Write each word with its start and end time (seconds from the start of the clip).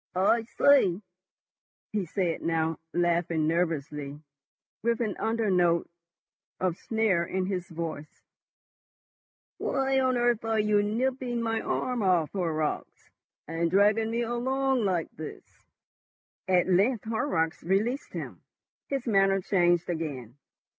"I 0.15 0.41
say," 0.57 0.99
he 1.93 2.07
said 2.07 2.41
now, 2.41 2.79
laughing 2.91 3.45
nervously, 3.45 4.19
but 4.81 4.97
with 4.99 4.99
an 4.99 5.13
undernote 5.19 5.89
of 6.59 6.75
snarl 6.79 7.29
in 7.29 7.45
his 7.45 7.69
voice, 7.69 8.23
"why 9.59 9.99
on 9.99 10.17
earth 10.17 10.43
are 10.43 10.59
you 10.59 10.81
nipping 10.81 11.39
my 11.39 11.61
arm 11.61 12.01
off, 12.01 12.31
Horrocks, 12.31 13.11
and 13.47 13.69
dragging 13.69 14.09
me 14.09 14.23
along 14.23 14.85
like 14.85 15.11
this?" 15.15 15.67
At 16.47 16.65
length 16.67 17.03
Horrocks 17.03 17.61
released 17.61 18.13
him. 18.13 18.41
His 18.87 19.05
manner 19.05 19.39
changed 19.39 19.87
again. 19.87 20.35